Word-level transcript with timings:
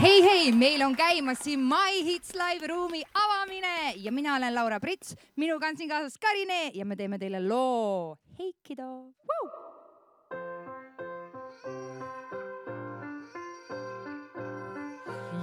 hei, 0.00 0.22
hei, 0.22 0.52
meil 0.52 0.82
on 0.86 0.94
käimas 0.96 1.38
siin 1.44 1.60
My 1.60 2.02
Hits 2.04 2.34
live 2.34 2.66
ruumi 2.70 3.02
avamine 3.14 3.92
ja 3.96 4.12
mina 4.12 4.36
olen 4.36 4.54
Laura 4.54 4.80
Prits, 4.80 5.14
minuga 5.36 5.66
on 5.68 5.76
siin 5.76 5.88
kaasas 5.90 6.18
Karine 6.18 6.70
ja 6.74 6.84
me 6.84 6.96
teeme 6.96 7.18
teile 7.18 7.40
loo 7.48 8.16
Heikido. 8.38 9.12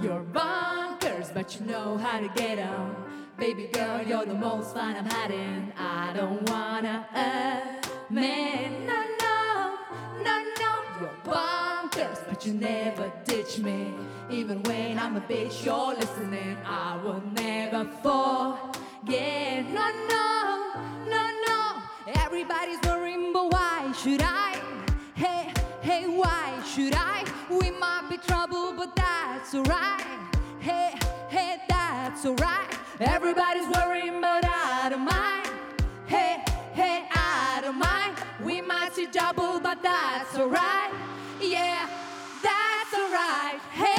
You're 0.02 0.24
bonkers, 0.32 1.32
but 1.34 1.54
you 1.54 1.66
know 1.66 1.96
how 1.98 2.20
to 2.20 2.28
get 2.36 2.58
'em. 2.58 2.94
Baby 3.38 3.68
girl, 3.72 4.00
you're 4.06 4.24
the 4.26 4.34
most 4.34 4.74
fun 4.74 4.94
I'm 4.96 5.04
having. 5.04 5.72
I 5.76 6.12
don't 6.14 6.48
wanna 6.50 7.06
admit, 7.14 8.85
but 12.36 12.44
you 12.44 12.52
never 12.52 13.10
ditch 13.24 13.58
me. 13.60 13.94
Even 14.28 14.62
when 14.64 14.98
I'm 14.98 15.16
a 15.16 15.22
bitch, 15.22 15.64
you're 15.64 15.94
listening. 15.94 16.58
I 16.66 16.98
will 17.02 17.22
never 17.32 17.86
forget, 18.02 19.64
no, 19.72 19.86
no, 20.12 20.72
no, 21.08 21.30
no. 21.46 21.82
Everybody's 22.24 22.78
worrying, 22.82 23.32
but 23.32 23.50
why 23.50 23.90
should 23.92 24.20
I? 24.22 24.60
Hey, 25.14 25.50
hey, 25.80 26.06
why 26.08 26.62
should 26.74 26.94
I? 26.94 27.24
We 27.48 27.70
might 27.70 28.06
be 28.10 28.18
trouble, 28.18 28.74
but 28.76 28.94
that's 28.94 29.54
alright. 29.54 30.04
Hey, 30.60 30.92
hey, 31.30 31.56
that's 31.70 32.26
alright. 32.26 32.68
Everybody's 33.00 33.68
worrying, 33.68 34.20
but 34.20 34.44
I 34.44 34.88
don't 34.90 35.06
mind. 35.06 35.48
Hey, 36.04 36.44
hey, 36.74 37.08
I 37.12 37.60
don't 37.62 37.78
mind. 37.78 38.14
We 38.44 38.60
might 38.60 38.92
see 38.92 39.06
double, 39.06 39.58
but 39.58 39.82
that's 39.82 40.36
alright. 40.36 40.92
Yeah, 41.40 41.86
Hey, 43.26 43.58
hey, 43.72 43.95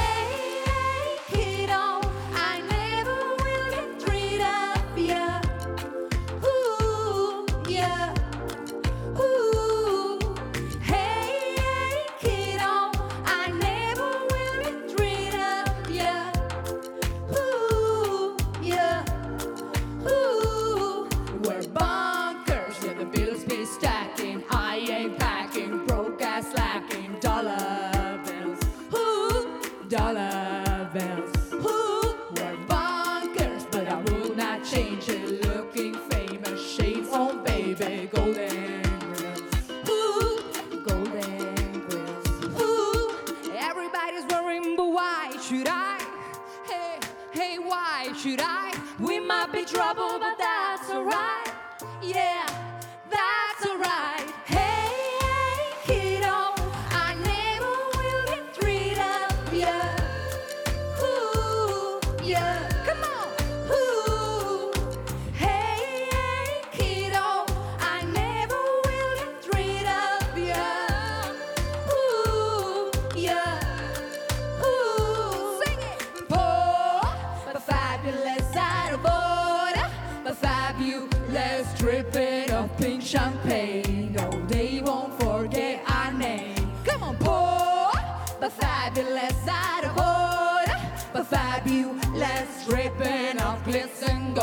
should 48.18 48.40
I? 48.42 48.74
We 49.00 49.20
might 49.20 49.52
be 49.52 49.64
trouble, 49.64 50.18
but 50.20 50.38
that's 50.40 50.90
alright. 50.90 51.54
Yeah, 52.02 52.48
that's 53.12 53.70
alright. 53.70 54.28
Hey, 54.46 54.90
hey, 55.22 55.70
kiddo, 55.86 56.56
I 56.90 57.14
never 57.22 57.76
will 57.96 58.26
get 58.26 58.64
rid 58.64 58.98
of 58.98 59.54
ya. 59.54 59.78
Ooh, 61.04 62.00
yeah, 62.24 62.68
come 62.88 63.04
on. 63.04 63.07
Fabulous 80.78 81.74
dripping 81.80 82.52
of 82.52 82.78
pink 82.78 83.02
champagne. 83.02 84.14
No, 84.14 84.30
they 84.48 84.82
won't 84.86 85.14
forget 85.20 85.84
our 85.90 86.14
name. 86.14 86.56
Come 86.86 87.04
on, 87.04 87.18
poor, 87.18 87.92
but 88.40 88.52
fabulous 88.52 89.48
out 89.48 89.86
of 89.86 89.98
order, 89.98 90.80
but 91.14 91.26
fabulous 91.26 92.66
dripping 92.68 93.40
of 93.40 93.64
glisten 93.64 94.34